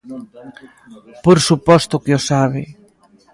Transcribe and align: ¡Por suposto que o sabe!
¡Por 1.23 1.37
suposto 1.47 1.95
que 2.03 2.11
o 2.17 2.19
sabe! 2.29 2.63